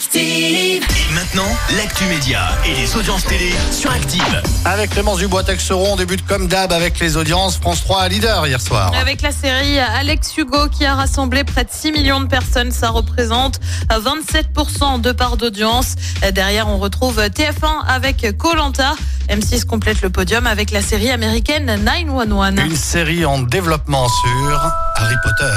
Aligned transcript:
Active. 0.00 0.82
Et 1.10 1.12
maintenant, 1.12 1.44
l'actu 1.76 2.04
média 2.04 2.40
et 2.64 2.72
les 2.74 2.96
audiences 2.96 3.22
télé 3.24 3.52
sur 3.70 3.90
Active. 3.90 4.42
Avec 4.64 4.88
Clémence 4.92 5.18
Dubois-Texeron, 5.18 5.92
on 5.92 5.96
débute 5.96 6.26
comme 6.26 6.48
d'hab 6.48 6.72
avec 6.72 6.98
les 7.00 7.18
audiences. 7.18 7.58
France 7.58 7.82
3 7.84 8.08
leader 8.08 8.46
hier 8.46 8.62
soir. 8.62 8.92
Avec 8.98 9.20
la 9.20 9.30
série 9.30 9.78
Alex 9.78 10.34
Hugo 10.38 10.68
qui 10.68 10.86
a 10.86 10.94
rassemblé 10.94 11.44
près 11.44 11.64
de 11.64 11.70
6 11.70 11.92
millions 11.92 12.20
de 12.20 12.28
personnes, 12.28 12.72
ça 12.72 12.88
représente 12.88 13.60
27% 13.90 15.02
de 15.02 15.12
part 15.12 15.36
d'audience. 15.36 15.96
Derrière, 16.32 16.68
on 16.68 16.78
retrouve 16.78 17.20
TF1 17.20 17.84
avec 17.86 18.38
Colanta. 18.38 18.94
M6 19.28 19.64
complète 19.64 20.02
le 20.02 20.10
podium 20.10 20.46
avec 20.46 20.72
la 20.72 20.82
série 20.82 21.10
américaine 21.10 21.66
911. 21.84 22.54
Une 22.64 22.74
série 22.74 23.24
en 23.24 23.38
développement 23.38 24.08
sur 24.08 24.72
Harry 24.96 25.14
Potter. 25.22 25.52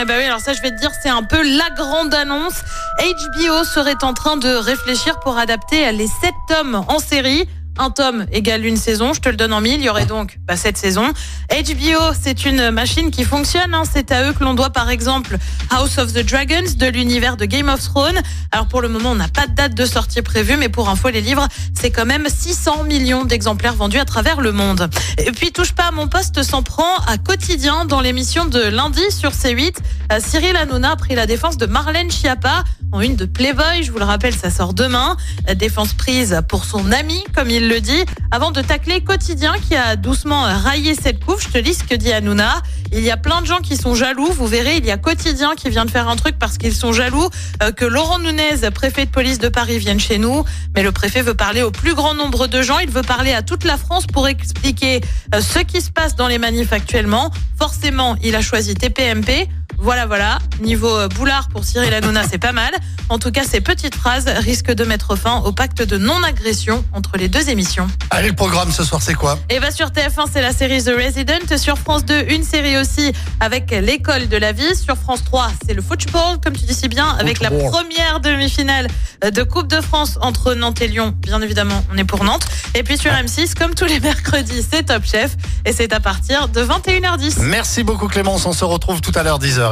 Eh 0.00 0.04
ben 0.06 0.16
oui, 0.18 0.24
alors 0.24 0.40
ça, 0.40 0.54
je 0.54 0.62
vais 0.62 0.70
te 0.70 0.80
dire, 0.80 0.90
c'est 1.02 1.10
un 1.10 1.22
peu 1.22 1.42
la 1.58 1.68
grande 1.76 2.14
annonce. 2.14 2.54
HBO 2.98 3.64
serait 3.72 4.04
en 4.04 4.12
train 4.12 4.36
de 4.36 4.50
réfléchir 4.50 5.18
pour 5.20 5.38
adapter 5.38 5.90
les 5.92 6.06
7 6.06 6.30
tomes 6.46 6.84
en 6.88 6.98
série. 6.98 7.48
Un 7.78 7.88
tome 7.88 8.26
égale 8.30 8.66
une 8.66 8.76
saison, 8.76 9.14
je 9.14 9.20
te 9.22 9.30
le 9.30 9.36
donne 9.36 9.54
en 9.54 9.62
mille. 9.62 9.80
Il 9.80 9.84
y 9.84 9.88
aurait 9.88 10.04
donc 10.04 10.38
bah, 10.46 10.58
cette 10.58 10.76
saison. 10.76 11.10
HBO, 11.50 12.12
c'est 12.20 12.44
une 12.44 12.70
machine 12.70 13.10
qui 13.10 13.24
fonctionne. 13.24 13.72
Hein. 13.72 13.84
C'est 13.90 14.12
à 14.12 14.28
eux 14.28 14.34
que 14.34 14.44
l'on 14.44 14.52
doit 14.52 14.68
par 14.68 14.90
exemple 14.90 15.38
House 15.70 15.96
of 15.96 16.12
the 16.12 16.18
Dragons 16.18 16.70
de 16.76 16.86
l'univers 16.86 17.38
de 17.38 17.46
Game 17.46 17.70
of 17.70 17.82
Thrones. 17.82 18.20
Alors 18.50 18.66
pour 18.66 18.82
le 18.82 18.90
moment, 18.90 19.12
on 19.12 19.14
n'a 19.14 19.28
pas 19.28 19.46
de 19.46 19.54
date 19.54 19.74
de 19.74 19.86
sortie 19.86 20.20
prévue, 20.20 20.58
mais 20.58 20.68
pour 20.68 20.90
info, 20.90 21.08
les 21.08 21.22
livres, 21.22 21.48
c'est 21.72 21.90
quand 21.90 22.04
même 22.04 22.26
600 22.28 22.84
millions 22.84 23.24
d'exemplaires 23.24 23.74
vendus 23.74 23.98
à 23.98 24.04
travers 24.04 24.42
le 24.42 24.52
monde. 24.52 24.90
Et 25.16 25.32
puis 25.32 25.50
touche 25.50 25.72
pas 25.72 25.84
à 25.84 25.92
mon 25.92 26.08
poste 26.08 26.42
s'en 26.42 26.62
prend 26.62 26.98
à 27.06 27.16
quotidien 27.16 27.86
dans 27.86 28.02
l'émission 28.02 28.44
de 28.44 28.60
lundi 28.60 29.10
sur 29.10 29.30
C8. 29.30 29.76
Euh, 30.12 30.20
Cyril 30.22 30.56
Hanouna 30.56 30.90
a 30.90 30.96
pris 30.96 31.14
la 31.14 31.24
défense 31.24 31.56
de 31.56 31.64
Marlène 31.64 32.10
Schiappa 32.10 32.64
en 32.92 33.00
une 33.00 33.16
de 33.16 33.24
Playboy. 33.24 33.82
Je 33.82 33.90
vous 33.90 33.98
le 33.98 34.04
rappelle, 34.04 34.34
ça 34.34 34.50
sort 34.50 34.74
demain. 34.74 35.16
Défense 35.56 35.94
prise 35.94 36.40
pour 36.48 36.64
son 36.64 36.92
ami, 36.92 37.24
comme 37.34 37.50
il 37.50 37.68
le 37.68 37.80
dit. 37.80 38.04
Avant 38.30 38.50
de 38.50 38.60
tacler 38.60 39.02
Quotidien 39.02 39.54
qui 39.66 39.74
a 39.74 39.96
doucement 39.96 40.42
raillé 40.42 40.94
cette 40.94 41.24
couve, 41.24 41.42
je 41.42 41.48
te 41.48 41.58
lis 41.58 41.74
ce 41.74 41.84
que 41.84 41.94
dit 41.94 42.12
Hanouna. 42.12 42.62
Il 42.92 43.00
y 43.00 43.10
a 43.10 43.16
plein 43.16 43.40
de 43.40 43.46
gens 43.46 43.60
qui 43.60 43.76
sont 43.76 43.94
jaloux. 43.94 44.30
Vous 44.32 44.46
verrez, 44.46 44.76
il 44.76 44.84
y 44.84 44.90
a 44.90 44.98
Quotidien 44.98 45.54
qui 45.56 45.70
vient 45.70 45.86
de 45.86 45.90
faire 45.90 46.08
un 46.08 46.16
truc 46.16 46.38
parce 46.38 46.58
qu'ils 46.58 46.74
sont 46.74 46.92
jaloux 46.92 47.28
euh, 47.62 47.72
que 47.72 47.86
Laurent 47.86 48.18
Nunez, 48.18 48.70
préfet 48.74 49.06
de 49.06 49.10
police 49.10 49.38
de 49.38 49.48
Paris, 49.48 49.78
vienne 49.78 50.00
chez 50.00 50.18
nous. 50.18 50.44
Mais 50.76 50.82
le 50.82 50.92
préfet 50.92 51.22
veut 51.22 51.34
parler 51.34 51.62
au 51.62 51.70
plus 51.70 51.94
grand 51.94 52.14
nombre 52.14 52.46
de 52.46 52.60
gens. 52.60 52.78
Il 52.78 52.90
veut 52.90 53.02
parler 53.02 53.32
à 53.32 53.42
toute 53.42 53.64
la 53.64 53.78
France 53.78 54.06
pour 54.06 54.28
expliquer 54.28 55.00
euh, 55.34 55.40
ce 55.40 55.60
qui 55.60 55.80
se 55.80 55.90
passe 55.90 56.16
dans 56.16 56.28
les 56.28 56.38
manifs 56.38 56.72
actuellement. 56.72 57.30
Forcément, 57.58 58.16
il 58.22 58.36
a 58.36 58.42
choisi 58.42 58.74
TPMP. 58.74 59.48
Voilà, 59.82 60.06
voilà. 60.06 60.38
Niveau 60.60 60.96
euh, 60.96 61.08
boulard 61.08 61.48
pour 61.48 61.64
Cyril 61.64 61.92
Hanouna, 61.92 62.22
c'est 62.22 62.38
pas 62.38 62.52
mal. 62.52 62.70
En 63.08 63.18
tout 63.18 63.32
cas, 63.32 63.42
ces 63.42 63.60
petites 63.60 63.96
phrases 63.96 64.26
risquent 64.28 64.70
de 64.70 64.84
mettre 64.84 65.16
fin 65.16 65.40
au 65.40 65.50
pacte 65.50 65.82
de 65.82 65.98
non-agression 65.98 66.84
entre 66.92 67.16
les 67.16 67.28
deux 67.28 67.50
émissions. 67.50 67.88
Allez, 68.10 68.28
le 68.28 68.36
programme 68.36 68.70
ce 68.70 68.84
soir, 68.84 69.02
c'est 69.02 69.14
quoi? 69.14 69.40
Et 69.50 69.58
bah 69.58 69.72
sur 69.72 69.88
TF1, 69.88 70.26
c'est 70.32 70.40
la 70.40 70.52
série 70.52 70.84
The 70.84 70.92
Resident. 70.96 71.58
Sur 71.58 71.78
France 71.78 72.04
2, 72.04 72.26
une 72.28 72.44
série 72.44 72.78
aussi 72.78 73.12
avec 73.40 73.72
l'école 73.72 74.28
de 74.28 74.36
la 74.36 74.52
vie. 74.52 74.76
Sur 74.76 74.96
France 74.96 75.24
3, 75.24 75.50
c'est 75.66 75.74
le 75.74 75.82
football, 75.82 76.38
comme 76.40 76.56
tu 76.56 76.64
dis 76.64 76.74
si 76.74 76.86
bien, 76.86 77.16
avec 77.18 77.40
la 77.40 77.50
première 77.50 78.20
demi-finale 78.20 78.86
de 79.20 79.42
Coupe 79.42 79.66
de 79.66 79.80
France 79.80 80.16
entre 80.20 80.54
Nantes 80.54 80.80
et 80.80 80.86
Lyon. 80.86 81.12
Bien 81.18 81.42
évidemment, 81.42 81.84
on 81.92 81.98
est 81.98 82.04
pour 82.04 82.22
Nantes. 82.22 82.46
Et 82.76 82.84
puis 82.84 82.98
sur 82.98 83.10
M6, 83.10 83.54
comme 83.54 83.74
tous 83.74 83.86
les 83.86 83.98
mercredis, 83.98 84.64
c'est 84.68 84.84
Top 84.84 85.04
Chef. 85.04 85.36
Et 85.66 85.72
c'est 85.72 85.92
à 85.92 85.98
partir 85.98 86.46
de 86.46 86.64
21h10. 86.64 87.40
Merci 87.40 87.82
beaucoup 87.82 88.06
Clémence, 88.06 88.46
on 88.46 88.52
se 88.52 88.64
retrouve 88.64 89.00
tout 89.00 89.12
à 89.16 89.24
l'heure 89.24 89.40
10h. 89.40 89.71